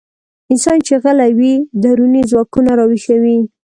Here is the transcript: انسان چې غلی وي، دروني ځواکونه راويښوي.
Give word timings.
انسان 0.51 0.77
چې 0.87 0.93
غلی 1.03 1.31
وي، 1.37 1.53
دروني 1.81 2.21
ځواکونه 2.31 2.71
راويښوي. 2.79 3.37